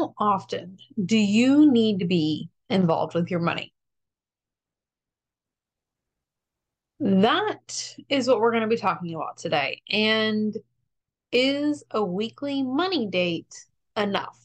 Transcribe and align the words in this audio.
How 0.00 0.14
often 0.16 0.78
do 1.04 1.18
you 1.18 1.70
need 1.70 1.98
to 1.98 2.06
be 2.06 2.48
involved 2.70 3.14
with 3.14 3.30
your 3.30 3.40
money? 3.40 3.74
That 7.00 7.96
is 8.08 8.26
what 8.26 8.40
we're 8.40 8.50
going 8.50 8.62
to 8.62 8.66
be 8.66 8.78
talking 8.78 9.14
about 9.14 9.36
today. 9.36 9.82
And 9.90 10.56
is 11.32 11.84
a 11.90 12.02
weekly 12.02 12.62
money 12.62 13.08
date 13.08 13.66
enough? 13.94 14.38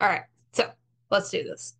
All 0.00 0.08
right, 0.08 0.24
so 0.54 0.68
let's 1.08 1.30
do 1.30 1.44
this. 1.44 1.76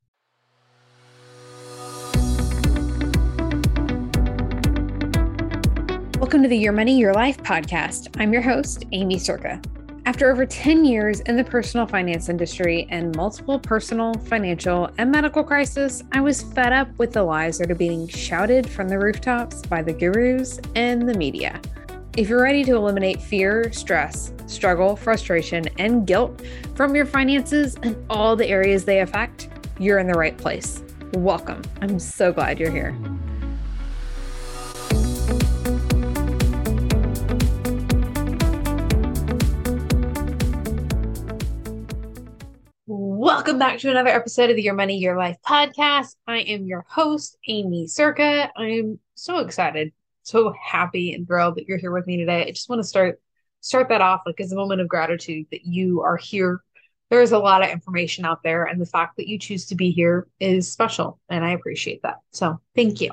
Welcome 6.21 6.45
to 6.45 6.49
the 6.49 6.57
Your 6.57 6.73
Money, 6.73 6.97
Your 6.97 7.13
Life 7.13 7.39
podcast. 7.39 8.17
I'm 8.21 8.33
your 8.33 8.43
host, 8.43 8.85
Aimee 8.93 9.17
Cerka. 9.17 9.61
After 10.11 10.29
over 10.29 10.45
10 10.45 10.85
years 10.85 11.21
in 11.21 11.37
the 11.37 11.45
personal 11.45 11.87
finance 11.87 12.29
industry 12.29 12.89
and 12.91 13.15
multiple 13.15 13.61
personal, 13.61 14.13
financial, 14.15 14.91
and 14.99 15.09
medical 15.09 15.45
crises, 15.45 16.03
I 16.11 16.21
was 16.21 16.43
fed 16.43 16.73
up 16.73 16.89
with 16.99 17.13
the 17.13 17.23
lies 17.23 17.59
that 17.59 17.71
are 17.71 17.77
being 17.77 18.09
shouted 18.09 18.69
from 18.69 18.89
the 18.89 18.99
rooftops 18.99 19.65
by 19.65 19.83
the 19.83 19.93
gurus 19.93 20.59
and 20.75 21.09
the 21.09 21.15
media. 21.15 21.61
If 22.17 22.29
you're 22.29 22.43
ready 22.43 22.65
to 22.65 22.75
eliminate 22.75 23.23
fear, 23.23 23.73
stress, 23.73 24.33
struggle, 24.47 24.97
frustration, 24.97 25.69
and 25.79 26.09
guilt 26.09 26.43
from 26.75 26.97
your 26.97 27.07
finances 27.07 27.77
and 27.85 27.95
all 28.11 28.35
the 28.35 28.49
areas 28.49 28.85
they 28.85 29.03
affect, 29.03 29.49
you're 29.79 30.01
in 30.01 30.09
the 30.09 30.19
right 30.19 30.37
place. 30.37 30.83
Welcome. 31.13 31.63
I'm 31.83 32.01
so 32.01 32.33
glad 32.33 32.59
you're 32.59 32.73
here. 32.73 32.99
Welcome 43.31 43.61
back 43.61 43.79
to 43.79 43.91
another 43.93 44.11
episode 44.11 44.51
of 44.51 44.57
the 44.57 44.63
Your 44.63 44.75
Money, 44.75 44.99
Your 44.99 45.17
Life 45.17 45.37
podcast. 45.47 46.17
I 46.27 46.39
am 46.39 46.67
your 46.67 46.85
host, 46.89 47.39
Aimee 47.47 47.87
Cerka. 47.87 48.51
I'm 48.57 48.99
so 49.15 49.39
excited, 49.39 49.93
so 50.25 50.53
happy 50.61 51.13
and 51.13 51.29
thrilled 51.29 51.55
that 51.55 51.69
you're 51.69 51.79
here 51.79 51.93
with 51.93 52.09
me 52.09 52.17
today. 52.17 52.45
I 52.45 52.51
just 52.51 52.69
want 52.69 52.81
to 52.81 52.89
start 52.89 53.21
start 53.61 53.89
that 53.91 54.01
off 54.01 54.23
like 54.27 54.41
as 54.41 54.51
a 54.51 54.57
moment 54.57 54.81
of 54.81 54.89
gratitude 54.89 55.47
that 55.53 55.65
you 55.65 56.03
are 56.03 56.17
here. 56.17 56.61
There's 57.09 57.31
a 57.31 57.39
lot 57.39 57.63
of 57.63 57.71
information 57.71 58.25
out 58.25 58.43
there, 58.43 58.65
and 58.65 58.81
the 58.81 58.85
fact 58.85 59.17
that 59.17 59.29
you 59.29 59.39
choose 59.39 59.67
to 59.67 59.77
be 59.77 59.93
here 59.93 60.27
is 60.41 60.71
special, 60.71 61.21
and 61.29 61.45
I 61.45 61.53
appreciate 61.53 62.03
that. 62.03 62.17
So 62.33 62.61
thank 62.75 63.01
you. 63.01 63.13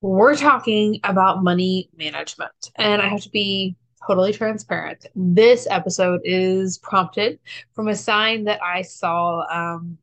We're 0.00 0.34
talking 0.34 0.98
about 1.04 1.44
money 1.44 1.90
management, 1.96 2.72
and 2.74 3.00
I 3.00 3.06
have 3.06 3.20
to 3.20 3.30
be 3.30 3.76
totally 4.10 4.32
transparent. 4.32 5.06
This 5.14 5.68
episode 5.70 6.20
is 6.24 6.78
prompted 6.78 7.38
from 7.74 7.86
a 7.86 7.94
sign 7.94 8.42
that 8.44 8.60
I 8.60 8.82
saw 8.82 9.44
um, 9.48 9.98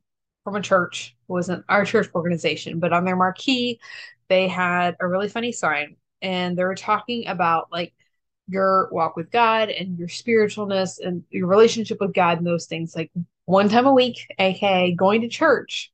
from 0.45 0.55
a 0.55 0.61
church. 0.61 1.13
It 1.27 1.31
wasn't 1.33 1.65
our 1.67 1.83
church 1.83 2.07
organization, 2.15 2.79
but 2.79 2.93
on 2.93 3.03
their 3.03 3.17
marquee, 3.17 3.81
they 4.29 4.47
had 4.47 4.95
a 5.01 5.07
really 5.09 5.27
funny 5.27 5.51
sign, 5.51 5.97
and 6.21 6.57
they 6.57 6.63
were 6.63 6.73
talking 6.73 7.27
about 7.27 7.69
like 7.69 7.93
your 8.47 8.87
walk 8.93 9.17
with 9.17 9.29
God 9.29 9.67
and 9.67 9.99
your 9.99 10.07
spiritualness 10.07 11.05
and 11.05 11.25
your 11.29 11.47
relationship 11.47 11.97
with 11.99 12.13
God 12.13 12.37
and 12.37 12.47
those 12.47 12.65
things. 12.65 12.95
Like 12.95 13.11
one 13.43 13.67
time 13.67 13.87
a 13.87 13.93
week, 13.93 14.25
aka 14.39 14.93
going 14.93 15.19
to 15.19 15.27
church, 15.27 15.91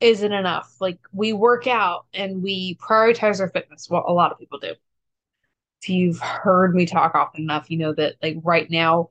isn't 0.00 0.32
enough. 0.32 0.74
Like 0.80 0.98
we 1.12 1.32
work 1.32 1.68
out 1.68 2.06
and 2.12 2.42
we 2.42 2.76
prioritize 2.82 3.38
our 3.38 3.50
fitness. 3.50 3.88
Well, 3.88 4.02
a 4.04 4.12
lot 4.12 4.32
of 4.32 4.40
people 4.40 4.58
do 4.58 4.74
you've 5.88 6.20
heard 6.20 6.74
me 6.74 6.86
talk 6.86 7.14
often 7.14 7.42
enough, 7.42 7.70
you 7.70 7.78
know 7.78 7.94
that 7.94 8.16
like 8.22 8.36
right 8.42 8.70
now, 8.70 9.08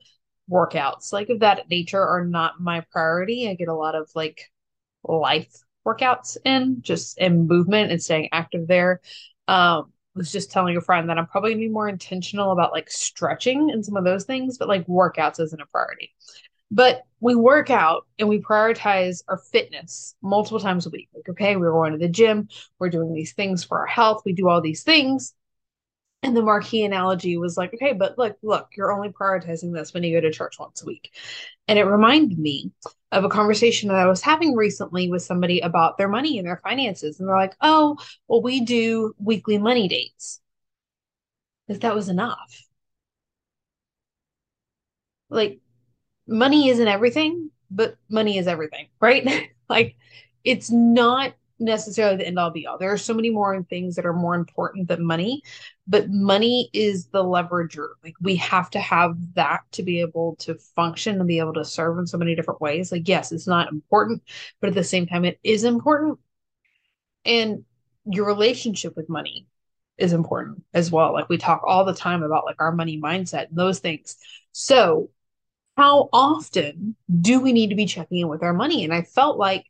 workouts 0.50 1.14
like 1.14 1.30
of 1.30 1.40
that 1.40 1.70
nature 1.70 2.06
are 2.06 2.26
not 2.26 2.60
my 2.60 2.82
priority. 2.92 3.50
I 3.50 3.56
get 3.56 3.70
a 3.70 3.74
lot 3.74 3.96
of 3.96 4.10
like 4.14 4.52
life 5.04 5.52
workouts 5.86 6.38
in 6.46 6.78
just 6.82 7.18
in 7.18 7.48
movement 7.48 7.92
and 7.92 8.02
staying 8.02 8.30
active 8.32 8.68
there. 8.68 9.02
Um, 9.48 9.92
was 10.16 10.32
just 10.32 10.52
telling 10.52 10.78
a 10.78 10.82
friend 10.82 11.10
that 11.10 11.18
I'm 11.18 11.28
probably 11.28 11.52
gonna 11.52 11.66
be 11.66 11.70
more 11.70 11.90
intentional 11.90 12.52
about 12.52 12.72
like 12.72 12.90
stretching 12.90 13.72
and 13.72 13.84
some 13.84 13.98
of 13.98 14.04
those 14.04 14.26
things, 14.26 14.58
but 14.58 14.68
like 14.68 14.86
workouts 14.88 15.40
isn't 15.40 15.62
a 15.62 15.66
priority. 15.68 16.14
But 16.70 17.04
we 17.20 17.36
work 17.36 17.70
out 17.70 18.06
and 18.20 18.28
we 18.28 18.40
prioritize 18.40 19.24
our 19.28 19.38
fitness 19.38 20.16
multiple 20.22 20.60
times 20.60 20.86
a 20.86 20.90
week. 20.90 21.10
Like, 21.14 21.30
okay, 21.30 21.56
we're 21.56 21.72
going 21.72 21.94
to 21.94 21.98
the 21.98 22.10
gym, 22.10 22.48
we're 22.80 22.90
doing 22.90 23.14
these 23.14 23.34
things 23.34 23.64
for 23.64 23.80
our 23.80 23.86
health, 23.88 24.24
we 24.26 24.34
do 24.34 24.50
all 24.50 24.62
these 24.62 24.84
things. 24.84 25.34
And 26.24 26.38
the 26.38 26.42
marquee 26.42 26.86
analogy 26.86 27.38
was 27.38 27.58
like, 27.58 27.74
okay, 27.74 27.92
but 27.92 28.18
look, 28.18 28.38
look, 28.42 28.70
you're 28.78 28.94
only 28.94 29.10
prioritizing 29.10 29.74
this 29.74 29.94
when 29.94 30.04
you 30.04 30.16
go 30.16 30.22
to 30.22 30.32
church 30.32 30.58
once 30.58 30.82
a 30.82 30.86
week. 30.86 31.12
And 31.68 31.78
it 31.78 31.84
reminded 31.84 32.40
me 32.40 32.72
of 33.12 33.26
a 33.26 33.30
conversation 33.30 33.90
that 33.90 33.98
I 33.98 34.08
was 34.08 34.22
having 34.22 34.56
recently 34.56 35.10
with 35.10 35.22
somebody 35.22 35.60
about 35.60 35.98
their 35.98 36.08
money 36.08 36.38
and 36.38 36.48
their 36.48 36.62
finances. 36.64 37.20
And 37.20 37.28
they're 37.28 37.36
like, 37.36 37.56
oh, 37.60 37.98
well, 38.28 38.42
we 38.42 38.62
do 38.62 39.14
weekly 39.20 39.58
money 39.58 39.90
dates. 39.90 40.40
If 41.68 41.82
that 41.82 41.94
was 41.94 42.08
enough. 42.08 42.68
Like, 45.30 45.60
money 46.26 46.70
isn't 46.70 46.88
everything, 46.88 47.50
but 47.70 47.98
money 48.10 48.38
is 48.38 48.48
everything, 48.48 48.88
right? 49.02 49.50
like, 49.70 49.98
it's 50.46 50.72
not 50.72 51.34
necessarily 51.60 52.18
the 52.18 52.28
end 52.28 52.40
all 52.40 52.52
be 52.52 52.68
all. 52.68 52.78
There 52.78 52.92
are 52.92 52.98
so 52.98 53.14
many 53.14 53.30
more 53.30 53.62
things 53.64 53.96
that 53.96 54.06
are 54.06 54.14
more 54.14 54.36
important 54.36 54.88
than 54.88 55.06
money, 55.06 55.44
but 55.88 56.10
money 56.10 56.70
is 56.74 57.08
the 57.08 57.24
leverager. 57.24 57.90
Like 58.04 58.16
we 58.22 58.36
have 58.38 58.70
to 58.72 58.80
have 58.80 59.16
that 59.36 59.62
to 59.74 59.84
be 59.84 60.00
able 60.00 60.36
to 60.38 60.56
function 60.56 61.18
and 61.18 61.28
be 61.28 61.40
able 61.40 61.54
to 61.54 61.66
serve 61.66 61.98
in 61.98 62.08
so 62.08 62.18
many 62.18 62.36
different 62.36 62.62
ways. 62.62 62.92
Like, 62.92 63.08
yes, 63.08 63.32
it's 63.32 63.48
not 63.48 63.72
important, 63.72 64.24
but 64.62 64.70
at 64.70 64.76
the 64.76 64.84
same 64.84 65.08
time, 65.08 65.26
it 65.26 65.40
is 65.44 65.64
important. 65.64 66.20
And 67.26 67.66
your 68.06 68.26
relationship 68.26 68.96
with 68.96 69.10
money 69.10 69.48
is 69.98 70.14
important 70.14 70.64
as 70.74 70.92
well. 70.92 71.14
Like 71.14 71.30
we 71.30 71.38
talk 71.38 71.62
all 71.66 71.86
the 71.86 71.94
time 71.94 72.24
about 72.24 72.46
like 72.46 72.58
our 72.60 72.72
money 72.72 73.00
mindset 73.00 73.50
and 73.50 73.58
those 73.58 73.80
things. 73.80 74.18
So, 74.52 75.10
how 75.76 76.10
often 76.14 76.96
do 77.22 77.40
we 77.40 77.52
need 77.52 77.72
to 77.72 77.76
be 77.76 77.88
checking 77.88 78.20
in 78.20 78.28
with 78.28 78.44
our 78.44 78.54
money? 78.54 78.84
And 78.84 78.94
I 78.94 79.02
felt 79.02 79.38
like 79.38 79.66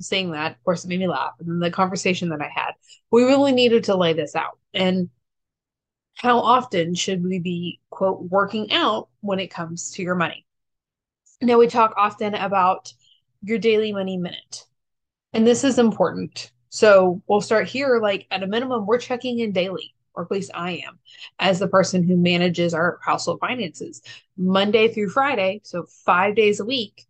saying 0.00 0.32
that, 0.32 0.52
of 0.52 0.64
course, 0.64 0.84
it 0.84 0.88
made 0.88 1.00
me 1.00 1.08
laugh. 1.08 1.32
And 1.38 1.48
then 1.48 1.58
the 1.58 1.70
conversation 1.70 2.30
that 2.30 2.40
I 2.40 2.48
had, 2.48 2.72
we 3.10 3.24
really 3.24 3.52
needed 3.52 3.84
to 3.84 3.96
lay 3.96 4.14
this 4.14 4.34
out. 4.34 4.58
And 4.72 5.10
how 6.16 6.40
often 6.40 6.94
should 6.94 7.22
we 7.22 7.38
be, 7.38 7.80
quote, 7.90 8.22
working 8.22 8.72
out 8.72 9.08
when 9.20 9.38
it 9.38 9.48
comes 9.48 9.90
to 9.92 10.02
your 10.02 10.14
money? 10.14 10.46
Now, 11.42 11.58
we 11.58 11.68
talk 11.68 11.94
often 11.96 12.34
about 12.34 12.92
your 13.42 13.58
daily 13.58 13.92
money 13.92 14.16
minute. 14.16 14.64
And 15.34 15.46
this 15.46 15.62
is 15.62 15.78
important. 15.78 16.50
So 16.70 17.22
we'll 17.26 17.42
start 17.42 17.68
here. 17.68 18.00
Like 18.00 18.26
at 18.30 18.42
a 18.42 18.46
minimum, 18.46 18.86
we're 18.86 18.98
checking 18.98 19.38
in 19.40 19.52
daily, 19.52 19.94
or 20.14 20.24
at 20.24 20.30
least 20.30 20.50
I 20.54 20.82
am, 20.86 20.98
as 21.38 21.58
the 21.58 21.68
person 21.68 22.02
who 22.02 22.16
manages 22.16 22.72
our 22.72 22.98
household 23.04 23.40
finances 23.40 24.00
Monday 24.38 24.88
through 24.88 25.10
Friday. 25.10 25.60
So 25.64 25.84
five 26.06 26.34
days 26.34 26.60
a 26.60 26.64
week, 26.64 27.04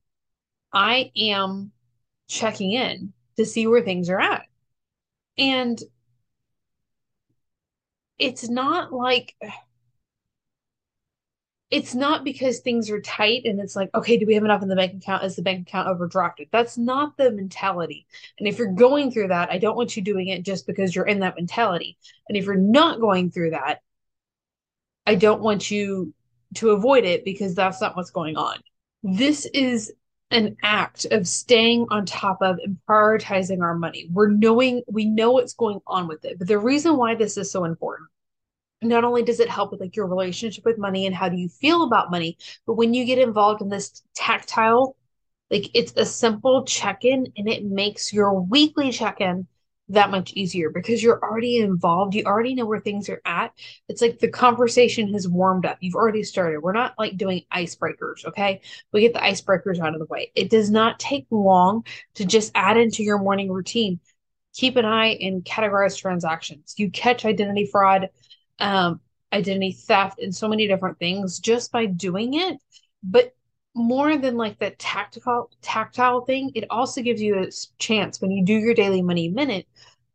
I 0.73 1.13
am 1.17 1.71
checking 2.29 2.73
in 2.73 3.13
to 3.37 3.47
see 3.47 3.69
where 3.69 3.83
things 3.83 4.11
are 4.11 4.21
at. 4.21 4.47
And 5.39 5.81
it's 8.19 8.49
not 8.49 8.93
like 8.93 9.35
it's 11.71 11.95
not 11.95 12.23
because 12.23 12.61
things 12.61 12.91
are 12.91 13.01
tight 13.01 13.43
and 13.45 13.59
it's 13.59 13.75
like, 13.75 13.91
okay, 13.95 14.17
do 14.17 14.25
we 14.25 14.35
have 14.35 14.45
enough 14.45 14.63
in 14.63 14.69
the 14.69 14.77
bank 14.77 14.95
account? 14.95 15.25
Is 15.25 15.35
the 15.35 15.43
bank 15.43 15.67
account 15.67 15.89
overdrafted? 15.89 16.49
That's 16.53 16.79
not 16.79 17.17
the 17.17 17.33
mentality. 17.33 18.07
And 18.39 18.47
if 18.47 18.59
you're 18.59 18.73
going 18.73 19.11
through 19.11 19.29
that, 19.29 19.51
I 19.51 19.59
don't 19.59 19.77
want 19.77 19.97
you 19.97 20.03
doing 20.03 20.29
it 20.29 20.45
just 20.45 20.67
because 20.67 20.95
you're 20.95 21.07
in 21.07 21.21
that 21.21 21.35
mentality. 21.37 21.99
And 22.29 22.39
if 22.39 22.45
you're 22.45 22.55
not 22.55 23.01
going 23.01 23.33
through 23.33 23.51
that, 23.51 23.81
I 25.07 25.17
don't 25.17 25.43
want 25.43 25.71
you 25.71 26.15
to 26.55 26.71
avoid 26.71 27.05
it 27.05 27.25
because 27.25 27.55
that's 27.55 27.81
not 27.81 27.97
what's 27.97 28.11
going 28.11 28.37
on. 28.37 28.59
This 29.03 29.47
is 29.47 29.93
an 30.31 30.57
act 30.63 31.05
of 31.07 31.27
staying 31.27 31.87
on 31.91 32.07
top 32.07 32.39
of 32.43 32.59
and 32.65 32.79
prioritizing 32.89 33.63
our 33.63 33.77
money. 33.77 34.09
We're 34.13 34.31
knowing, 34.31 34.83
we 34.89 35.05
know 35.05 35.33
what's 35.33 35.55
going 35.55 35.81
on 35.87 36.09
with 36.09 36.25
it. 36.25 36.39
But 36.39 36.49
the 36.49 36.59
reason 36.59 36.97
why 36.97 37.15
this 37.17 37.37
is 37.37 37.51
so 37.51 37.65
important, 37.65 38.09
not 38.83 39.05
only 39.05 39.23
does 39.23 39.41
it 39.41 39.49
help 39.49 39.71
with 39.71 39.81
like 39.81 39.97
your 39.97 40.07
relationship 40.07 40.65
with 40.65 40.79
money 40.79 41.07
and 41.07 41.15
how 41.15 41.29
do 41.29 41.37
you 41.37 41.49
feel 41.49 41.83
about 41.83 42.11
money, 42.11 42.37
but 42.67 42.75
when 42.75 42.95
you 42.95 43.05
get 43.05 43.19
involved 43.19 43.63
in 43.63 43.69
this 43.69 44.03
tactile, 44.15 44.97
like 45.51 45.71
it's 45.75 45.93
a 45.97 46.05
simple 46.05 46.65
check 46.65 47.05
in 47.05 47.33
and 47.37 47.49
it 47.49 47.65
makes 47.65 48.13
your 48.13 48.41
weekly 48.41 48.91
check 48.91 49.21
in 49.21 49.47
that 49.89 50.11
much 50.11 50.33
easier 50.33 50.71
because 50.71 51.03
you're 51.03 51.23
already 51.23 51.59
involved. 51.59 52.15
You 52.15 52.25
already 52.25 52.55
know 52.55 52.67
where 52.67 52.81
things 52.81 53.09
are 53.09 53.23
at. 53.25 53.53
It's 53.89 54.03
like 54.03 54.19
the 54.19 54.29
conversation 54.29 55.13
has 55.13 55.29
warmed 55.29 55.65
up. 55.65 55.79
You've 55.81 55.95
already 55.95 56.25
started. 56.25 56.61
We're 56.61 56.73
not 56.73 56.95
like 56.99 57.17
doing 57.17 57.43
icebreakers, 57.53 58.25
okay? 58.27 58.61
We 58.93 59.03
get 59.03 59.15
the 59.15 59.21
icebreakers 59.21 59.79
out 59.79 59.95
of 59.95 60.01
the 60.01 60.07
way. 60.07 60.33
It 60.35 60.51
does 60.51 60.71
not 60.71 60.99
take 60.99 61.27
long 61.31 61.87
to 62.15 62.25
just 62.25 62.51
add 62.57 62.77
into 62.77 63.05
your 63.05 63.19
morning 63.19 63.51
routine. 63.51 64.01
Keep 64.55 64.77
an 64.77 64.87
eye 64.87 65.19
and 65.21 65.45
categorize 65.45 65.97
transactions. 65.97 66.75
You 66.77 66.91
catch 66.91 67.25
identity 67.25 67.69
fraud, 67.71 68.09
um, 68.59 69.01
identity 69.33 69.73
theft, 69.73 70.21
and 70.21 70.35
so 70.35 70.49
many 70.49 70.67
different 70.67 70.99
things 70.99 71.39
just 71.39 71.73
by 71.73 71.87
doing 71.87 72.35
it. 72.35 72.59
But 73.03 73.35
more 73.75 74.17
than 74.17 74.37
like 74.37 74.59
the 74.59 74.71
tactical 74.71 75.51
tactile 75.61 76.23
thing, 76.23 76.51
it 76.55 76.65
also 76.71 77.03
gives 77.03 77.21
you 77.21 77.39
a 77.39 77.51
chance 77.79 78.21
when 78.21 78.31
you 78.31 78.45
do 78.45 78.55
your 78.55 78.75
daily 78.75 79.03
money 79.03 79.29
minute 79.29 79.67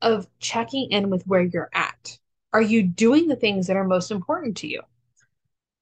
of 0.01 0.27
checking 0.39 0.91
in 0.91 1.09
with 1.09 1.25
where 1.27 1.43
you're 1.43 1.69
at. 1.73 2.17
Are 2.53 2.61
you 2.61 2.83
doing 2.83 3.27
the 3.27 3.35
things 3.35 3.67
that 3.67 3.77
are 3.77 3.83
most 3.83 4.11
important 4.11 4.57
to 4.57 4.67
you? 4.67 4.81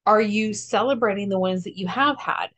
Are 0.06 0.20
you 0.20 0.52
celebrating 0.52 1.28
the 1.28 1.38
ones 1.38 1.64
that 1.64 1.78
you 1.78 1.88
have 1.88 2.18
had? 2.18 2.48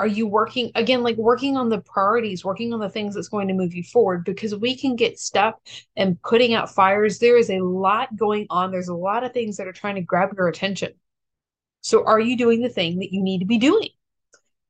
Are 0.00 0.06
you 0.06 0.26
working 0.26 0.72
again, 0.76 1.02
like 1.02 1.18
working 1.18 1.58
on 1.58 1.68
the 1.68 1.82
priorities, 1.82 2.42
working 2.42 2.72
on 2.72 2.80
the 2.80 2.88
things 2.88 3.14
that's 3.14 3.28
going 3.28 3.48
to 3.48 3.54
move 3.54 3.74
you 3.74 3.82
forward? 3.82 4.24
Because 4.24 4.56
we 4.56 4.74
can 4.74 4.96
get 4.96 5.18
stuck 5.18 5.60
and 5.94 6.18
putting 6.22 6.54
out 6.54 6.74
fires. 6.74 7.18
There 7.18 7.36
is 7.36 7.50
a 7.50 7.60
lot 7.60 8.16
going 8.16 8.46
on. 8.48 8.70
There's 8.70 8.88
a 8.88 8.94
lot 8.94 9.24
of 9.24 9.34
things 9.34 9.58
that 9.58 9.66
are 9.66 9.74
trying 9.74 9.96
to 9.96 10.00
grab 10.00 10.30
your 10.34 10.48
attention. 10.48 10.94
So, 11.82 12.02
are 12.06 12.18
you 12.18 12.38
doing 12.38 12.62
the 12.62 12.70
thing 12.70 13.00
that 13.00 13.12
you 13.12 13.22
need 13.22 13.40
to 13.40 13.44
be 13.44 13.58
doing? 13.58 13.90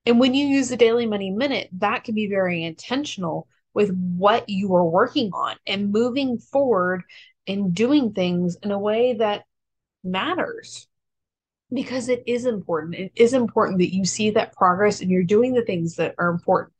And 0.05 0.19
when 0.19 0.35
you 0.35 0.49
use 0.49 0.69
the 0.69 0.77
daily 0.77 1.06
money 1.06 1.31
minute, 1.31 1.69
that 1.79 2.03
can 2.03 2.17
be 2.17 2.26
very 2.26 2.65
intentional 2.65 3.47
with 3.73 3.94
what 3.94 4.49
you 4.49 4.75
are 4.75 4.85
working 4.85 5.31
on 5.33 5.55
and 5.65 5.93
moving 5.93 6.38
forward 6.38 7.05
and 7.47 7.73
doing 7.73 8.15
things 8.15 8.56
in 8.65 8.73
a 8.73 8.79
way 8.81 9.15
that 9.15 9.44
matters 10.03 10.88
because 11.73 12.09
it 12.09 12.23
is 12.27 12.47
important. 12.47 12.95
It 12.95 13.13
is 13.15 13.33
important 13.33 13.79
that 13.79 13.95
you 13.95 14.05
see 14.05 14.31
that 14.31 14.55
progress 14.55 15.01
and 15.01 15.11
you're 15.11 15.23
doing 15.23 15.53
the 15.55 15.65
things 15.65 15.97
that 15.97 16.15
are 16.19 16.31
important. 16.31 16.73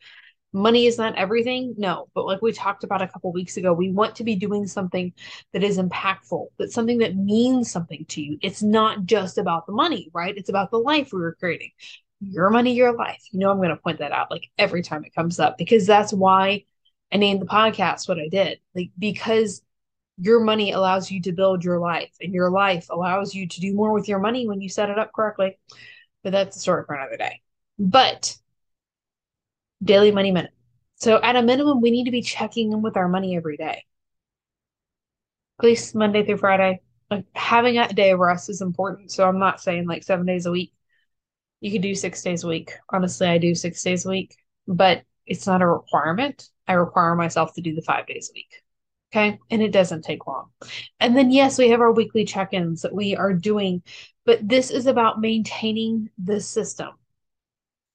Money 0.53 0.87
is 0.87 0.99
not 0.99 1.15
everything, 1.15 1.75
no, 1.79 2.09
but 2.13 2.27
like 2.27 2.43
we 2.43 2.53
talked 2.53 2.83
about 2.83 3.03
a 3.03 3.07
couple 3.07 3.33
weeks 3.33 3.57
ago, 3.57 3.73
we 3.73 3.93
want 3.93 4.17
to 4.17 4.25
be 4.25 4.35
doing 4.35 4.67
something 4.67 5.13
that 5.53 5.63
is 5.63 5.79
impactful, 5.79 6.49
that's 6.59 6.75
something 6.75 6.99
that 6.99 7.15
means 7.15 7.71
something 7.71 8.05
to 8.09 8.21
you. 8.21 8.39
It's 8.43 8.61
not 8.61 9.05
just 9.05 9.39
about 9.39 9.67
the 9.67 9.73
money, 9.73 10.11
right? 10.13 10.37
It's 10.37 10.49
about 10.49 10.73
the 10.73 10.79
life 10.79 11.13
we 11.13 11.21
were 11.21 11.37
creating. 11.39 11.71
Your 12.21 12.51
money, 12.51 12.75
your 12.75 12.93
life. 12.93 13.23
You 13.31 13.39
know, 13.39 13.51
I'm 13.51 13.59
going 13.59 13.69
to 13.71 13.77
point 13.77 14.01
that 14.01 14.11
out 14.11 14.31
like 14.31 14.51
every 14.59 14.83
time 14.83 15.05
it 15.05 15.15
comes 15.15 15.39
up 15.39 15.57
because 15.57 15.87
that's 15.87 16.13
why 16.13 16.65
I 17.13 17.17
named 17.17 17.41
the 17.41 17.47
podcast 17.47 18.09
what 18.09 18.19
I 18.19 18.29
did. 18.29 18.59
Like, 18.75 18.91
because 18.99 19.63
your 20.21 20.41
money 20.41 20.73
allows 20.73 21.11
you 21.11 21.23
to 21.23 21.33
build 21.33 21.65
your 21.65 21.79
life 21.79 22.11
and 22.21 22.35
your 22.35 22.51
life 22.51 22.87
allows 22.91 23.35
you 23.35 23.49
to 23.49 23.61
do 23.61 23.75
more 23.75 23.93
with 23.93 24.07
your 24.07 24.19
money 24.19 24.47
when 24.47 24.61
you 24.61 24.69
set 24.69 24.91
it 24.91 24.99
up 24.99 25.13
correctly. 25.15 25.59
But 26.23 26.33
that's 26.33 26.57
a 26.57 26.61
story 26.61 26.85
for 26.87 26.95
another 26.95 27.17
day. 27.17 27.41
But 27.79 28.37
daily 29.83 30.13
money 30.13 30.31
minute 30.31 30.53
so 30.97 31.19
at 31.23 31.37
a 31.37 31.43
minimum 31.43 31.81
we 31.81 31.91
need 31.91 32.05
to 32.05 32.11
be 32.11 32.21
checking 32.21 32.71
in 32.73 32.83
with 32.83 32.99
our 32.99 33.09
money 33.09 33.35
every 33.35 33.57
day. 33.57 33.83
At 35.59 35.65
least 35.65 35.95
monday 35.95 36.25
through 36.25 36.37
friday. 36.37 36.81
Like 37.11 37.25
having 37.35 37.79
a 37.79 37.89
day 37.89 38.11
of 38.11 38.19
rest 38.19 38.51
is 38.51 38.61
important. 38.61 39.11
So 39.11 39.27
i'm 39.27 39.39
not 39.39 39.61
saying 39.61 39.87
like 39.87 40.03
seven 40.03 40.27
days 40.27 40.45
a 40.45 40.51
week. 40.51 40.75
You 41.63 41.73
could 41.73 41.81
do 41.81 41.95
six 41.95 42.23
days 42.23 42.45
a 42.45 42.49
week. 42.49 42.73
Honestly 42.91 43.27
i 43.27 43.39
do 43.39 43.55
six 43.55 43.83
days 43.83 44.05
a 44.05 44.11
week 44.11 44.37
but 44.69 45.03
it's 45.27 45.47
not 45.47 45.63
a 45.63 45.67
requirement. 45.67 46.51
I 46.69 46.75
require 46.75 47.15
myself 47.15 47.55
to 47.55 47.63
do 47.63 47.75
the 47.75 47.83
five 47.83 48.07
days 48.07 48.31
a 48.31 48.35
week 48.37 48.63
Okay. 49.13 49.39
And 49.51 49.61
it 49.63 49.73
doesn't 49.73 50.03
take 50.03 50.27
long. 50.27 50.51
And 51.01 51.17
then, 51.17 51.33
yes, 51.33 51.59
we 51.59 51.71
have 51.71 51.81
our 51.81 51.93
weekly 51.93 52.25
check 52.25 52.53
ins 52.53 52.83
that 52.83 52.95
we 52.95 53.17
are 53.17 53.33
doing, 53.33 53.83
but 54.25 54.47
this 54.49 54.71
is 54.71 54.87
about 54.87 55.21
maintaining 55.21 56.11
the 56.17 56.41
system. 56.41 56.91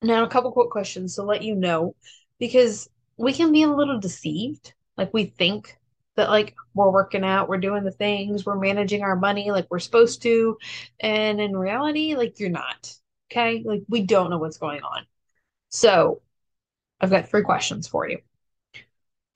Now, 0.02 0.24
a 0.24 0.28
couple 0.28 0.52
quick 0.52 0.68
questions 0.68 1.14
to 1.14 1.22
let 1.22 1.42
you 1.42 1.54
know 1.54 1.94
because 2.38 2.90
we 3.16 3.32
can 3.32 3.50
be 3.50 3.62
a 3.62 3.68
little 3.68 3.98
deceived. 3.98 4.74
Like, 4.98 5.14
we 5.14 5.24
think 5.24 5.78
that, 6.16 6.28
like, 6.28 6.54
we're 6.74 6.90
working 6.90 7.24
out, 7.24 7.48
we're 7.48 7.58
doing 7.58 7.84
the 7.84 7.90
things, 7.90 8.44
we're 8.44 8.58
managing 8.58 9.02
our 9.02 9.16
money 9.16 9.50
like 9.50 9.66
we're 9.70 9.78
supposed 9.78 10.20
to. 10.22 10.58
And 11.00 11.40
in 11.40 11.56
reality, 11.56 12.14
like, 12.14 12.38
you're 12.38 12.50
not. 12.50 12.94
Okay. 13.32 13.62
Like, 13.64 13.82
we 13.88 14.02
don't 14.02 14.28
know 14.28 14.38
what's 14.38 14.58
going 14.58 14.82
on. 14.82 15.06
So, 15.70 16.20
I've 17.00 17.10
got 17.10 17.28
three 17.30 17.42
questions 17.42 17.88
for 17.88 18.06
you 18.08 18.18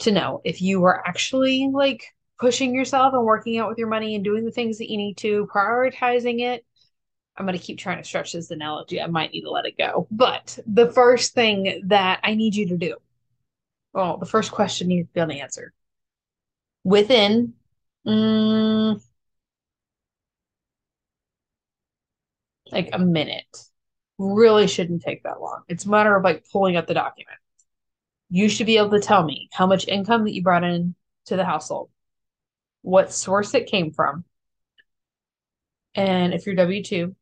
to 0.01 0.13
know 0.13 0.41
if 0.45 0.63
you 0.63 0.85
are 0.85 1.07
actually 1.07 1.69
like 1.73 2.05
pushing 2.39 2.75
yourself 2.75 3.15
and 3.15 3.25
working 3.25 3.59
out 3.59 3.69
with 3.69 3.79
your 3.79 3.89
money 3.89 4.15
and 4.15 4.25
doing 4.25 4.45
the 4.45 4.51
things 4.51 4.79
that 4.79 4.91
you 4.91 4.97
need 4.97 5.17
to, 5.19 5.49
prioritizing 5.53 6.41
it. 6.41 6.65
I'm 7.37 7.47
going 7.47 7.59
to 7.59 7.65
keep 7.65 7.79
trying 7.79 7.99
to 7.99 8.05
stretch 8.05 8.33
this 8.33 8.51
analogy. 8.51 9.01
I 9.01 9.07
might 9.07 9.33
need 9.33 9.43
to 9.43 9.51
let 9.51 9.67
it 9.67 9.79
go. 9.79 10.07
But 10.11 10.59
the 10.67 10.91
first 10.91 11.33
thing 11.35 11.83
that 11.87 12.21
I 12.23 12.35
need 12.35 12.55
you 12.55 12.69
to 12.69 12.77
do, 12.77 12.97
well, 13.93 14.19
the 14.19 14.27
first 14.27 14.53
question 14.53 14.91
you 14.91 15.07
be 15.13 15.21
able 15.21 15.33
to 15.33 15.39
answer 15.39 15.73
within 16.85 17.55
mm, 18.07 19.01
like 22.73 22.91
a 22.93 22.99
minute. 22.99 23.67
Really 24.19 24.67
shouldn't 24.67 25.03
take 25.03 25.23
that 25.23 25.41
long. 25.41 25.63
It's 25.69 25.87
a 25.87 25.91
matter 25.91 26.15
of 26.15 26.25
like 26.25 26.45
pulling 26.53 26.77
up 26.77 26.87
the 26.87 26.95
document 26.95 27.40
you 28.31 28.49
should 28.49 28.67
be 28.67 28.79
able 28.79 28.91
to 28.91 29.01
tell 29.01 29.25
me 29.25 29.49
how 29.53 29.67
much 29.67 29.89
income 29.89 30.25
that 30.25 30.33
you 30.33 30.43
brought 30.43 30.65
in 30.65 30.95
to 31.27 31.37
the 31.37 31.45
household, 31.45 31.91
what 32.83 33.13
source 33.13 33.53
it 33.55 33.67
came 33.67 33.91
from, 33.91 34.25
and 35.95 36.33
if 36.33 36.47
you're 36.47 36.55
W 36.55 36.83
2, 36.83 37.15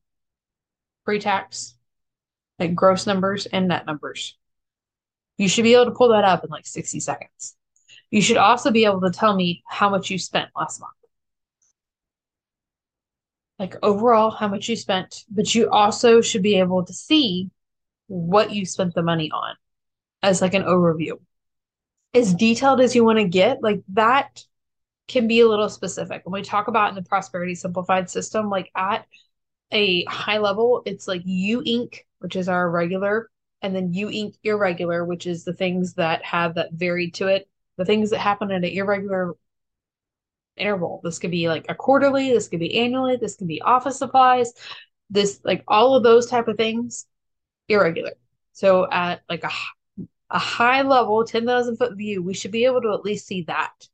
pre 1.05 1.19
tax, 1.19 1.75
like 2.58 2.75
gross 2.75 3.06
numbers 3.06 3.46
and 3.46 3.69
net 3.69 3.87
numbers. 3.87 4.37
You 5.38 5.49
should 5.49 5.62
be 5.62 5.75
able 5.75 5.87
to 5.87 5.93
pull 5.93 6.08
that 6.08 6.25
up 6.25 6.44
in 6.44 6.50
like 6.50 6.66
60 6.66 7.00
seconds. 7.00 7.56
You 8.11 8.20
should 8.20 8.37
also 8.37 8.70
be 8.70 8.84
able 8.84 9.00
to 9.02 9.11
tell 9.11 9.34
me 9.34 9.62
how 9.66 9.88
much 9.88 10.11
you 10.11 10.19
spent 10.19 10.50
last 10.56 10.81
month. 10.81 10.93
Like 13.58 13.76
overall, 13.82 14.31
how 14.31 14.49
much 14.49 14.69
you 14.69 14.76
spent, 14.76 15.25
but 15.31 15.54
you 15.54 15.70
also 15.70 16.20
should 16.20 16.43
be 16.43 16.58
able 16.58 16.84
to 16.84 16.93
see 16.93 17.50
what 18.08 18.52
you 18.52 18.66
spent 18.66 18.94
the 18.94 19.02
money 19.02 19.31
on 19.31 19.56
as 20.22 20.40
like 20.40 20.54
an 20.54 20.64
overview. 20.64 21.12
As 22.14 22.34
detailed 22.34 22.80
as 22.80 22.94
you 22.94 23.04
want 23.04 23.18
to 23.18 23.28
get, 23.28 23.62
like 23.62 23.82
that 23.90 24.42
can 25.06 25.28
be 25.28 25.40
a 25.40 25.48
little 25.48 25.68
specific. 25.68 26.22
When 26.24 26.40
we 26.40 26.42
talk 26.42 26.68
about 26.68 26.90
in 26.90 26.94
the 26.94 27.02
prosperity 27.02 27.54
simplified 27.54 28.10
system, 28.10 28.50
like 28.50 28.70
at 28.74 29.06
a 29.72 30.04
high 30.04 30.38
level, 30.38 30.82
it's 30.86 31.06
like 31.06 31.22
U 31.24 31.60
Inc., 31.60 32.00
which 32.20 32.36
is 32.36 32.48
our 32.48 32.70
regular, 32.70 33.30
and 33.62 33.74
then 33.74 33.92
U 33.92 34.08
Inc. 34.08 34.34
irregular, 34.42 35.04
which 35.04 35.26
is 35.26 35.44
the 35.44 35.52
things 35.52 35.94
that 35.94 36.24
have 36.24 36.54
that 36.54 36.72
varied 36.72 37.14
to 37.14 37.28
it, 37.28 37.48
the 37.76 37.84
things 37.84 38.10
that 38.10 38.18
happen 38.18 38.50
at 38.50 38.64
an 38.64 38.64
irregular 38.64 39.34
interval. 40.56 41.00
This 41.04 41.18
could 41.18 41.30
be 41.30 41.48
like 41.48 41.66
a 41.68 41.74
quarterly, 41.74 42.30
this 42.30 42.48
could 42.48 42.60
be 42.60 42.78
annually, 42.78 43.16
this 43.16 43.36
could 43.36 43.48
be 43.48 43.62
office 43.62 43.98
supplies, 43.98 44.52
this 45.10 45.40
like 45.44 45.62
all 45.68 45.94
of 45.94 46.02
those 46.02 46.26
type 46.26 46.48
of 46.48 46.56
things, 46.56 47.06
irregular. 47.68 48.12
So 48.52 48.88
at 48.90 49.20
like 49.28 49.44
a 49.44 49.50
a 50.30 50.38
high 50.38 50.82
level 50.82 51.25
10,000 51.25 51.76
foot 51.76 51.97
view, 51.97 52.23
we 52.23 52.35
should 52.35 52.50
be 52.50 52.64
able 52.64 52.82
to 52.82 52.92
at 52.92 53.04
least 53.04 53.26
see 53.26 53.42
that. 53.42 53.88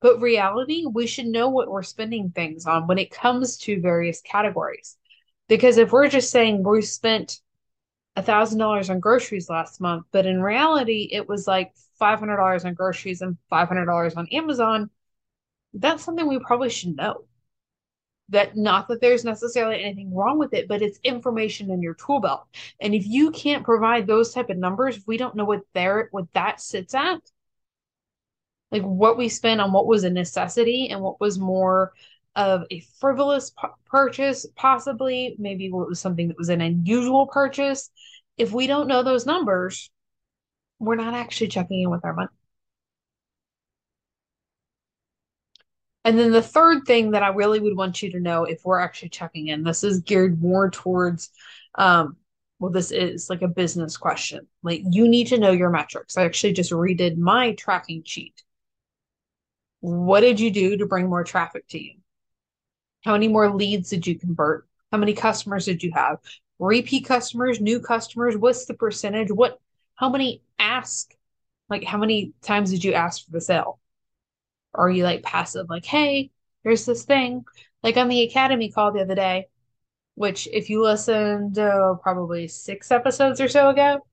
But 0.00 0.20
reality, 0.20 0.86
we 0.86 1.06
should 1.06 1.26
know 1.26 1.48
what 1.48 1.68
we're 1.70 1.82
spending 1.82 2.30
things 2.30 2.66
on 2.66 2.86
when 2.86 2.98
it 2.98 3.10
comes 3.10 3.58
to 3.58 3.80
various 3.80 4.20
categories. 4.22 4.96
Because 5.48 5.78
if 5.78 5.92
we're 5.92 6.08
just 6.08 6.30
saying 6.30 6.62
we 6.62 6.82
spent 6.82 7.40
a 8.16 8.22
thousand 8.22 8.58
dollars 8.58 8.90
on 8.90 9.00
groceries 9.00 9.50
last 9.50 9.80
month, 9.80 10.06
but 10.12 10.26
in 10.26 10.42
reality 10.42 11.08
it 11.12 11.28
was 11.28 11.46
like 11.46 11.72
five 11.98 12.18
hundred 12.18 12.36
dollars 12.36 12.64
on 12.64 12.74
groceries 12.74 13.20
and 13.22 13.36
five 13.48 13.68
hundred 13.68 13.86
dollars 13.86 14.14
on 14.14 14.28
Amazon, 14.28 14.90
that's 15.74 16.04
something 16.04 16.26
we 16.26 16.38
probably 16.38 16.70
should 16.70 16.96
know 16.96 17.24
that 18.30 18.56
not 18.56 18.88
that 18.88 19.00
there's 19.00 19.24
necessarily 19.24 19.82
anything 19.82 20.14
wrong 20.14 20.38
with 20.38 20.54
it 20.54 20.68
but 20.68 20.82
it's 20.82 20.98
information 21.04 21.70
in 21.70 21.82
your 21.82 21.94
tool 21.94 22.20
belt. 22.20 22.46
And 22.80 22.94
if 22.94 23.06
you 23.06 23.30
can't 23.30 23.64
provide 23.64 24.06
those 24.06 24.32
type 24.32 24.50
of 24.50 24.56
numbers 24.56 24.96
if 24.96 25.06
we 25.06 25.16
don't 25.16 25.36
know 25.36 25.44
what 25.44 25.62
there 25.74 26.08
what 26.12 26.32
that 26.34 26.60
sits 26.60 26.94
at. 26.94 27.20
Like 28.72 28.82
what 28.82 29.18
we 29.18 29.28
spent 29.28 29.60
on 29.60 29.72
what 29.72 29.86
was 29.86 30.04
a 30.04 30.10
necessity 30.10 30.88
and 30.90 31.00
what 31.00 31.20
was 31.20 31.38
more 31.38 31.92
of 32.36 32.62
a 32.70 32.80
frivolous 33.00 33.50
p- 33.50 33.68
purchase 33.86 34.46
possibly 34.54 35.34
maybe 35.38 35.70
what 35.70 35.88
was 35.88 36.00
something 36.00 36.28
that 36.28 36.38
was 36.38 36.48
an 36.48 36.60
unusual 36.60 37.26
purchase. 37.26 37.90
If 38.36 38.52
we 38.52 38.66
don't 38.66 38.88
know 38.88 39.02
those 39.02 39.26
numbers 39.26 39.90
we're 40.78 40.96
not 40.96 41.14
actually 41.14 41.48
checking 41.48 41.82
in 41.82 41.90
with 41.90 42.04
our 42.04 42.14
money 42.14 42.28
And 46.04 46.18
then 46.18 46.32
the 46.32 46.42
third 46.42 46.86
thing 46.86 47.10
that 47.10 47.22
I 47.22 47.28
really 47.28 47.60
would 47.60 47.76
want 47.76 48.02
you 48.02 48.10
to 48.12 48.20
know 48.20 48.44
if 48.44 48.64
we're 48.64 48.80
actually 48.80 49.10
checking 49.10 49.48
in, 49.48 49.64
this 49.64 49.84
is 49.84 50.00
geared 50.00 50.40
more 50.40 50.70
towards, 50.70 51.30
um, 51.74 52.16
well, 52.58 52.70
this 52.70 52.90
is 52.90 53.28
like 53.28 53.42
a 53.42 53.48
business 53.48 53.96
question. 53.96 54.46
Like 54.62 54.82
you 54.90 55.08
need 55.08 55.26
to 55.28 55.38
know 55.38 55.50
your 55.50 55.70
metrics. 55.70 56.16
I 56.16 56.24
actually 56.24 56.54
just 56.54 56.72
redid 56.72 57.18
my 57.18 57.52
tracking 57.52 58.02
sheet. 58.04 58.42
What 59.80 60.20
did 60.20 60.40
you 60.40 60.50
do 60.50 60.76
to 60.78 60.86
bring 60.86 61.08
more 61.08 61.24
traffic 61.24 61.66
to 61.68 61.82
you? 61.82 61.94
How 63.04 63.12
many 63.12 63.28
more 63.28 63.54
leads 63.54 63.90
did 63.90 64.06
you 64.06 64.18
convert? 64.18 64.66
How 64.92 64.98
many 64.98 65.14
customers 65.14 65.64
did 65.64 65.82
you 65.82 65.92
have? 65.94 66.18
Repeat 66.58 67.06
customers, 67.06 67.60
new 67.60 67.80
customers, 67.80 68.36
what's 68.36 68.66
the 68.66 68.74
percentage? 68.74 69.30
What 69.30 69.58
how 69.94 70.10
many 70.10 70.42
ask? 70.58 71.10
Like 71.70 71.84
how 71.84 71.98
many 71.98 72.32
times 72.42 72.70
did 72.70 72.84
you 72.84 72.92
ask 72.92 73.24
for 73.24 73.30
the 73.32 73.40
sale? 73.40 73.80
Or 74.74 74.86
are 74.86 74.90
you 74.90 75.04
like 75.04 75.22
passive, 75.22 75.68
like, 75.68 75.84
hey, 75.84 76.30
here's 76.62 76.86
this 76.86 77.04
thing? 77.04 77.44
Like 77.82 77.96
on 77.96 78.08
the 78.08 78.22
academy 78.22 78.70
call 78.70 78.92
the 78.92 79.00
other 79.00 79.14
day, 79.14 79.48
which, 80.14 80.48
if 80.52 80.70
you 80.70 80.82
listened 80.82 81.58
uh, 81.58 81.94
probably 82.02 82.46
six 82.48 82.90
episodes 82.90 83.40
or 83.40 83.48
so 83.48 83.70
ago, 83.70 84.06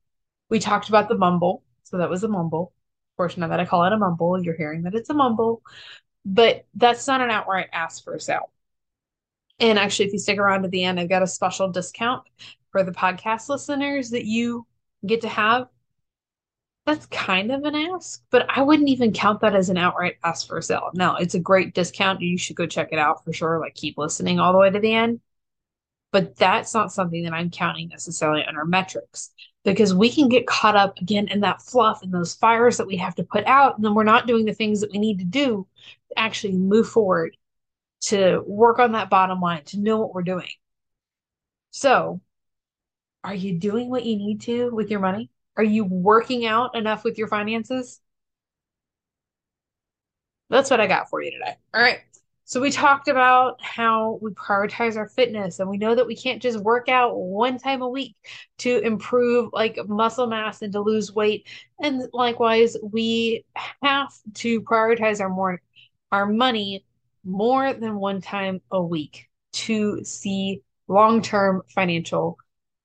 we 0.49 0.59
talked 0.59 0.89
about 0.89 1.09
the 1.09 1.17
mumble. 1.17 1.63
So 1.83 1.97
that 1.97 2.09
was 2.09 2.23
a 2.23 2.27
mumble 2.27 2.73
of 3.19 3.51
it. 3.51 3.59
I 3.59 3.65
call 3.65 3.83
it 3.83 3.93
a 3.93 3.97
mumble. 3.97 4.41
You're 4.43 4.55
hearing 4.55 4.83
that 4.83 4.93
it's 4.93 5.09
a 5.09 5.13
mumble, 5.13 5.61
but 6.23 6.65
that's 6.75 7.07
not 7.07 7.21
an 7.21 7.31
outright 7.31 7.67
ask 7.73 8.03
for 8.03 8.13
a 8.13 8.19
sale. 8.19 8.51
And 9.59 9.79
actually, 9.79 10.05
if 10.05 10.13
you 10.13 10.19
stick 10.19 10.37
around 10.37 10.63
to 10.63 10.69
the 10.69 10.83
end, 10.83 10.99
I've 10.99 11.09
got 11.09 11.23
a 11.23 11.27
special 11.27 11.71
discount 11.71 12.23
for 12.71 12.83
the 12.83 12.91
podcast 12.91 13.49
listeners 13.49 14.11
that 14.11 14.25
you 14.25 14.67
get 15.05 15.21
to 15.21 15.29
have. 15.29 15.67
That's 16.88 17.06
kind 17.08 17.51
of 17.51 17.65
an 17.65 17.75
ask, 17.75 18.24
but 18.32 18.46
I 18.50 18.62
wouldn't 18.62 18.88
even 18.88 19.12
count 19.12 19.41
that 19.41 19.53
as 19.53 19.70
an 19.70 19.77
outright 19.77 20.15
ask 20.24 20.48
for 20.48 20.58
a 20.58 20.63
sale. 20.63 20.89
No, 20.94 21.15
it's 21.17 21.36
a 21.36 21.39
great 21.39 21.74
discount. 21.75 22.22
You 22.22 22.38
should 22.38 22.56
go 22.56 22.65
check 22.65 22.94
it 22.94 22.98
out 22.98 23.25
for 23.25 23.34
sure. 23.34 23.60
Like, 23.60 23.75
keep 23.75 23.98
listening 23.98 24.39
all 24.39 24.53
the 24.53 24.60
way 24.60 24.70
to 24.70 24.79
the 24.79 24.94
end. 24.94 25.20
But 26.13 26.38
that's 26.38 26.74
not 26.74 26.94
something 26.94 27.24
that 27.25 27.34
I'm 27.34 27.50
counting 27.51 27.89
necessarily 27.89 28.46
under 28.46 28.63
metrics 28.63 29.32
because 29.65 29.94
we 29.94 30.10
can 30.10 30.29
get 30.29 30.48
caught 30.48 30.77
up 30.77 30.98
again 31.01 31.27
in 31.27 31.41
that 31.41 31.62
fluff 31.62 32.03
and 32.03 32.13
those 32.13 32.36
fires 32.36 32.77
that 32.77 32.88
we 32.88 32.96
have 32.98 33.15
to 33.15 33.24
put 33.24 33.46
out. 33.46 33.75
And 33.75 33.84
then 33.84 33.94
we're 33.94 34.03
not 34.06 34.25
doing 34.25 34.46
the 34.46 34.53
things 34.53 34.79
that 34.79 34.91
we 34.94 34.98
need 34.98 35.20
to 35.20 35.25
do 35.25 35.67
to 36.10 36.20
actually 36.20 36.53
move 36.53 36.88
forward, 36.88 37.36
to 38.03 38.41
work 38.48 38.79
on 38.79 38.94
that 38.94 39.10
bottom 39.10 39.41
line, 39.41 39.65
to 39.65 39.79
know 39.79 40.00
what 40.00 40.13
we're 40.13 40.24
doing. 40.24 40.50
So, 41.72 42.22
are 43.25 43.36
you 43.36 43.60
doing 43.60 43.89
what 43.89 44.06
you 44.06 44.15
need 44.15 44.41
to 44.44 44.70
with 44.74 44.89
your 44.89 45.01
money? 45.01 45.29
Are 45.57 45.63
you 45.63 45.83
working 45.85 46.45
out 46.45 46.75
enough 46.75 47.03
with 47.03 47.17
your 47.17 47.27
finances? 47.27 47.99
That's 50.49 50.69
what 50.69 50.79
I 50.79 50.87
got 50.87 51.09
for 51.09 51.21
you 51.21 51.31
today. 51.31 51.55
All 51.73 51.81
right. 51.81 51.99
So 52.45 52.61
we 52.61 52.71
talked 52.71 53.09
about 53.09 53.61
how 53.61 54.19
we 54.21 54.31
prioritize 54.31 54.95
our 54.95 55.09
fitness 55.09 55.59
and 55.59 55.69
we 55.69 55.77
know 55.77 55.95
that 55.95 56.07
we 56.07 56.15
can't 56.15 56.41
just 56.41 56.59
work 56.59 56.87
out 56.87 57.17
one 57.17 57.57
time 57.57 57.81
a 57.81 57.89
week 57.89 58.15
to 58.59 58.79
improve 58.79 59.49
like 59.51 59.77
muscle 59.85 60.27
mass 60.27 60.61
and 60.61 60.71
to 60.71 60.79
lose 60.79 61.13
weight. 61.13 61.49
And 61.81 62.03
likewise, 62.13 62.77
we 62.81 63.43
have 63.83 64.13
to 64.35 64.61
prioritize 64.61 65.19
our 65.19 65.27
more 65.27 65.61
our 66.13 66.25
money 66.25 66.85
more 67.25 67.73
than 67.73 67.97
one 67.97 68.21
time 68.21 68.61
a 68.71 68.81
week 68.81 69.27
to 69.51 70.01
see 70.05 70.61
long-term 70.87 71.63
financial 71.67 72.37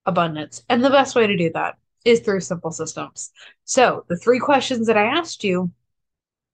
abundance. 0.07 0.65
And 0.69 0.85
the 0.85 0.91
best 0.91 1.15
way 1.15 1.29
to 1.29 1.37
do 1.37 1.53
that 1.55 1.77
is 2.05 2.21
through 2.21 2.41
simple 2.41 2.71
systems. 2.71 3.31
So, 3.65 4.05
the 4.09 4.17
three 4.17 4.39
questions 4.39 4.87
that 4.87 4.97
I 4.97 5.05
asked 5.05 5.45
you, 5.45 5.71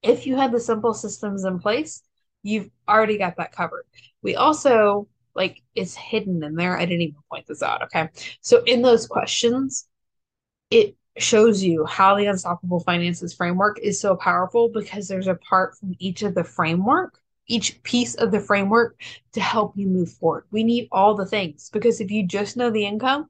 if 0.02 0.26
you 0.26 0.36
had 0.36 0.52
the 0.52 0.60
simple 0.60 0.94
systems 0.94 1.44
in 1.44 1.58
place, 1.58 2.02
you've 2.42 2.70
already 2.88 3.18
got 3.18 3.36
that 3.36 3.52
covered. 3.52 3.84
We 4.22 4.36
also 4.36 5.08
like 5.34 5.62
it's 5.74 5.94
hidden 5.94 6.42
in 6.42 6.56
there. 6.56 6.76
I 6.76 6.84
didn't 6.84 7.02
even 7.02 7.16
point 7.30 7.46
this 7.46 7.62
out. 7.62 7.82
Okay. 7.84 8.08
So 8.40 8.62
in 8.64 8.82
those 8.82 9.06
questions, 9.06 9.86
it 10.70 10.96
shows 11.16 11.62
you 11.62 11.84
how 11.86 12.16
the 12.16 12.26
unstoppable 12.26 12.80
finances 12.80 13.34
framework 13.34 13.78
is 13.80 14.00
so 14.00 14.16
powerful 14.16 14.68
because 14.68 15.08
there's 15.08 15.26
a 15.26 15.34
part 15.36 15.76
from 15.78 15.94
each 15.98 16.22
of 16.22 16.34
the 16.34 16.44
framework, 16.44 17.18
each 17.46 17.82
piece 17.82 18.14
of 18.16 18.30
the 18.30 18.40
framework 18.40 19.00
to 19.32 19.40
help 19.40 19.72
you 19.76 19.86
move 19.86 20.10
forward. 20.12 20.44
We 20.50 20.64
need 20.64 20.88
all 20.92 21.14
the 21.14 21.26
things 21.26 21.70
because 21.72 22.00
if 22.00 22.10
you 22.10 22.26
just 22.26 22.56
know 22.56 22.70
the 22.70 22.86
income, 22.86 23.28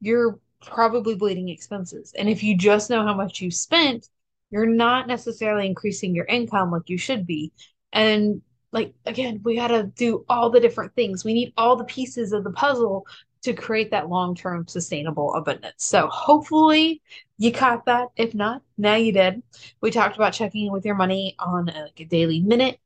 you're 0.00 0.38
probably 0.64 1.14
bleeding 1.14 1.48
expenses. 1.48 2.12
And 2.16 2.28
if 2.28 2.42
you 2.42 2.56
just 2.56 2.90
know 2.90 3.02
how 3.04 3.14
much 3.14 3.40
you 3.40 3.50
spent, 3.50 4.08
you're 4.50 4.66
not 4.66 5.08
necessarily 5.08 5.66
increasing 5.66 6.14
your 6.14 6.24
income 6.26 6.70
like 6.70 6.88
you 6.88 6.98
should 6.98 7.26
be. 7.26 7.52
And 7.92 8.42
like 8.72 8.94
again, 9.04 9.40
we 9.42 9.56
got 9.56 9.68
to 9.68 9.84
do 9.84 10.24
all 10.28 10.50
the 10.50 10.60
different 10.60 10.94
things. 10.94 11.24
We 11.24 11.34
need 11.34 11.52
all 11.56 11.76
the 11.76 11.84
pieces 11.84 12.32
of 12.32 12.44
the 12.44 12.52
puzzle 12.52 13.06
to 13.42 13.52
create 13.52 13.92
that 13.92 14.08
long-term 14.08 14.66
sustainable 14.66 15.34
abundance. 15.34 15.84
So 15.84 16.08
hopefully 16.08 17.00
you 17.38 17.52
caught 17.52 17.86
that. 17.86 18.08
If 18.16 18.34
not, 18.34 18.62
now 18.76 18.96
you 18.96 19.12
did. 19.12 19.42
We 19.80 19.90
talked 19.90 20.16
about 20.16 20.32
checking 20.32 20.66
in 20.66 20.72
with 20.72 20.84
your 20.84 20.96
money 20.96 21.36
on 21.38 21.68
a, 21.68 21.82
like 21.82 22.00
a 22.00 22.04
daily 22.04 22.40
minute, 22.40 22.80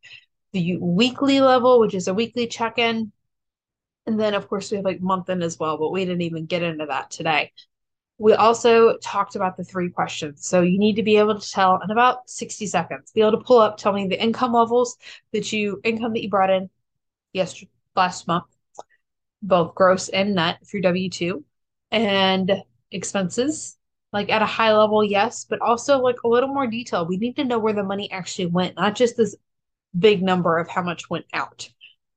the 0.53 0.77
weekly 0.77 1.41
level, 1.41 1.81
which 1.81 1.95
is 1.95 2.09
a 2.09 2.15
weekly 2.15 2.47
check-in. 2.47 3.11
And 4.07 4.19
then 4.19 4.35
of 4.35 4.49
course 4.49 4.71
we 4.71 4.77
have 4.77 4.85
like 4.85 5.01
month 5.01 5.29
in 5.29 5.43
as 5.43 5.59
well, 5.59 5.77
but 5.77 5.91
we 5.91 6.05
didn't 6.05 6.23
even 6.23 6.47
get 6.47 6.63
into 6.63 6.87
that 6.87 7.11
today. 7.11 7.53
We 8.19 8.35
also 8.35 8.99
talked 8.99 9.35
about 9.35 9.57
the 9.57 9.65
three 9.65 9.89
questions. 9.89 10.47
So 10.47 10.63
you 10.63 10.79
need 10.79 10.97
to 10.97 11.03
be 11.03 11.17
able 11.17 11.39
to 11.39 11.51
tell 11.51 11.81
in 11.83 11.91
about 11.91 12.29
60 12.29 12.67
seconds, 12.67 13.13
be 13.13 13.23
able 13.23 13.33
to 13.33 13.45
pull 13.45 13.59
up, 13.59 13.77
tell 13.77 13.93
me 13.93 14.09
the 14.09 14.23
income 14.23 14.53
levels 14.53 14.97
that 15.33 15.53
you, 15.53 15.81
income 15.85 16.13
that 16.13 16.23
you 16.23 16.29
brought 16.29 16.51
in 16.51 16.69
yesterday, 17.33 17.71
last 17.97 18.29
month, 18.29 18.45
both 19.43 19.75
gross 19.75 20.09
and 20.11 20.35
net 20.35 20.59
through 20.67 20.83
W 20.83 21.09
2, 21.09 21.45
and 21.91 22.63
expenses, 22.91 23.77
like 24.13 24.29
at 24.31 24.43
a 24.43 24.47
high 24.47 24.77
level, 24.77 25.05
yes, 25.05 25.47
but 25.49 25.61
also 25.61 25.99
like 25.99 26.23
a 26.25 26.29
little 26.29 26.53
more 26.53 26.67
detail. 26.67 27.07
We 27.07 27.17
need 27.17 27.37
to 27.37 27.45
know 27.45 27.59
where 27.59 27.73
the 27.73 27.83
money 27.83 28.11
actually 28.11 28.47
went, 28.47 28.77
not 28.77 28.95
just 28.95 29.17
this 29.17 29.37
big 29.99 30.23
number 30.23 30.59
of 30.59 30.69
how 30.69 30.83
much 30.83 31.09
went 31.09 31.27
out 31.33 31.71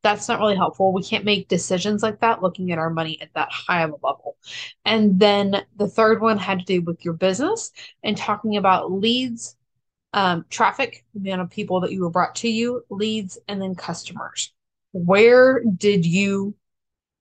that's 0.04 0.28
not 0.28 0.40
really 0.40 0.56
helpful. 0.56 0.94
We 0.94 1.02
can't 1.02 1.26
make 1.26 1.48
decisions 1.48 2.04
like 2.04 2.20
that 2.20 2.42
looking 2.42 2.72
at 2.72 2.78
our 2.78 2.90
money 2.90 3.20
at 3.22 3.34
that 3.34 3.52
high 3.52 3.84
of 3.84 3.92
a 3.92 4.06
level. 4.06 4.38
And 4.86 5.20
then 5.20 5.66
the 5.78 5.88
third 5.88 6.22
one 6.22 6.38
had 6.38 6.60
to 6.60 6.66
do 6.66 6.82
with 6.82 7.04
your 7.06 7.14
business 7.14 7.72
and 8.04 8.18
talking 8.18 8.58
about 8.58 8.92
leads, 8.92 9.56
um, 10.12 10.46
traffic, 10.50 11.06
the 11.16 11.30
amount 11.30 11.42
of 11.42 11.50
people 11.50 11.80
that 11.82 11.92
you 11.92 12.02
were 12.02 12.10
brought 12.10 12.36
to 12.36 12.50
you, 12.50 12.86
leads, 12.90 13.40
and 13.48 13.62
then 13.62 13.76
customers. 13.76 14.54
Where 14.92 15.64
did 15.64 16.06
you 16.06 16.56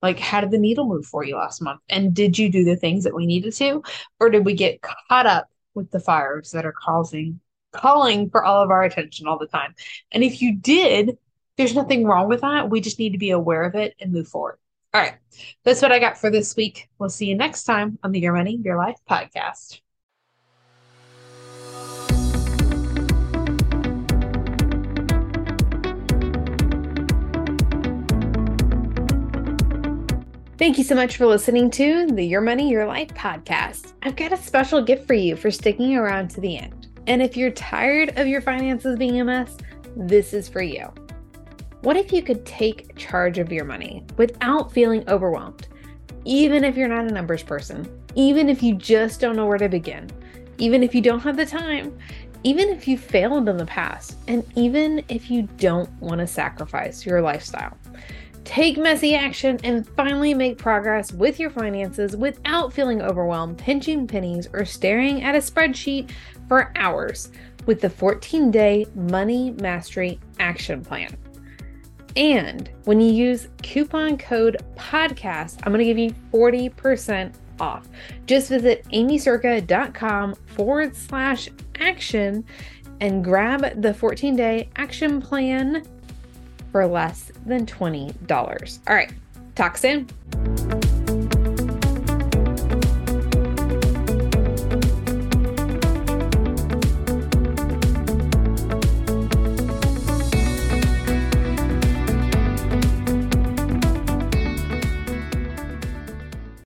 like 0.03 0.19
how 0.19 0.41
did 0.41 0.51
the 0.51 0.59
needle 0.59 0.87
move 0.87 1.07
for 1.07 1.25
you 1.25 1.37
last 1.37 1.62
month? 1.62 1.81
And 1.89 2.12
did 2.12 2.37
you 2.37 2.51
do 2.51 2.65
the 2.65 2.77
things 2.77 3.05
that 3.05 3.15
we 3.15 3.25
needed 3.25 3.53
to? 3.55 3.83
Or 4.19 4.29
did 4.29 4.45
we 4.45 4.55
get 4.55 4.83
caught 4.83 5.27
up 5.27 5.49
with 5.75 5.91
the 5.91 6.01
fires 6.01 6.51
that 6.51 6.67
are 6.67 6.75
causing 6.77 7.41
calling 7.73 8.29
for 8.29 8.45
all 8.45 8.62
of 8.62 8.71
our 8.71 8.83
attention 8.83 9.27
all 9.29 9.39
the 9.39 9.47
time? 9.47 9.75
And 10.11 10.25
if 10.25 10.43
you 10.43 10.57
did, 10.57 11.17
there's 11.56 11.75
nothing 11.75 12.04
wrong 12.04 12.28
with 12.28 12.40
that. 12.40 12.71
We 12.71 12.80
just 12.80 12.99
need 12.99 13.12
to 13.12 13.18
be 13.18 13.30
aware 13.30 13.64
of 13.64 13.75
it 13.75 13.94
and 14.00 14.12
move 14.12 14.28
forward. 14.28 14.59
All 14.94 15.00
right. 15.00 15.14
That's 15.64 15.82
what 15.82 15.92
I 15.92 15.99
got 15.99 16.18
for 16.18 16.30
this 16.30 16.56
week. 16.56 16.88
We'll 16.99 17.09
see 17.09 17.26
you 17.26 17.37
next 17.37 17.64
time 17.64 17.99
on 18.02 18.12
the 18.12 18.21
Your 18.21 18.35
Money, 18.35 18.61
Your 18.62 18.76
Life 18.76 18.99
podcast. 19.09 19.80
Thank 30.59 30.78
you 30.78 30.85
so 30.85 30.94
much 30.94 31.16
for 31.16 31.26
listening 31.26 31.71
to 31.73 32.06
the 32.06 32.23
Your 32.23 32.40
Money, 32.40 32.71
Your 32.71 32.87
Life 32.87 33.09
podcast. 33.09 33.94
I've 34.02 34.14
got 34.14 34.32
a 34.32 34.37
special 34.37 34.80
gift 34.80 35.06
for 35.06 35.14
you 35.14 35.35
for 35.35 35.50
sticking 35.50 35.97
around 35.97 36.28
to 36.30 36.40
the 36.40 36.56
end. 36.56 36.88
And 37.09 37.21
if 37.21 37.37
you're 37.37 37.50
tired 37.50 38.16
of 38.16 38.28
your 38.28 38.40
finances 38.40 38.97
being 38.97 39.21
a 39.21 39.25
mess, 39.25 39.56
this 39.97 40.32
is 40.32 40.49
for 40.49 40.62
you. 40.62 40.92
What 41.83 41.97
if 41.97 42.12
you 42.12 42.23
could 42.23 42.47
take 42.47 42.97
charge 42.97 43.39
of 43.39 43.51
your 43.51 43.65
money 43.65 44.05
without 44.17 44.71
feeling 44.71 45.03
overwhelmed? 45.09 45.67
Even 46.25 46.62
if 46.62 46.77
you're 46.77 46.87
not 46.87 47.07
a 47.07 47.12
numbers 47.12 47.43
person, 47.43 47.89
even 48.15 48.49
if 48.49 48.62
you 48.62 48.77
just 48.77 49.21
don't 49.21 49.35
know 49.35 49.47
where 49.47 49.59
to 49.59 49.69
begin, 49.69 50.09
even 50.59 50.85
if 50.85 50.95
you 50.95 51.01
don't 51.01 51.19
have 51.19 51.37
the 51.37 51.45
time, 51.45 51.99
even 52.45 52.69
if 52.69 52.87
you 52.87 52.97
failed 52.97 53.49
in 53.49 53.57
the 53.57 53.67
past, 53.67 54.17
and 54.29 54.45
even 54.55 55.03
if 55.09 55.29
you 55.29 55.43
don't 55.57 55.91
want 56.01 56.21
to 56.21 56.27
sacrifice 56.27 57.05
your 57.05 57.21
lifestyle. 57.21 57.77
Take 58.45 58.79
messy 58.79 59.17
action 59.17 59.59
and 59.65 59.85
finally 59.85 60.35
make 60.35 60.59
progress 60.59 61.12
with 61.12 61.41
your 61.41 61.51
finances 61.51 62.17
without 62.17 62.73
feeling 62.73 63.03
overwhelmed, 63.03 63.59
pinching 63.59 64.07
pennies, 64.07 64.49
or 64.53 64.65
staring 64.65 65.25
at 65.25 65.35
a 65.35 65.39
spreadsheet 65.39 66.12
for 66.49 66.73
hours 66.77 67.33
with 67.67 67.81
the 67.81 67.91
14 67.91 68.53
day 68.53 68.87
Money 68.95 69.51
Mastery 69.51 70.21
Action 70.39 70.85
Plan. 70.85 71.17
And 72.16 72.71
when 72.85 73.00
you 73.00 73.12
use 73.12 73.49
coupon 73.62 74.19
code 74.19 74.59
podcast, 74.76 75.59
I'm 75.62 75.73
going 75.73 75.78
to 75.78 75.85
give 75.85 75.99
you 75.99 76.14
40% 76.33 77.35
off. 77.61 77.88
Just 78.26 78.49
visit 78.49 78.85
aimeecerka.com 78.92 80.35
forward 80.47 80.97
slash 80.97 81.49
action 81.81 82.45
and 83.00 83.25
grab 83.25 83.81
the 83.81 83.95
14 83.95 84.37
day 84.37 84.69
action 84.76 85.21
plan 85.21 85.85
for 86.71 86.87
less 86.87 87.33
than 87.47 87.66
$20. 87.66 88.78
All 88.88 88.95
right, 88.95 89.12
talk 89.54 89.76
soon. 89.76 90.09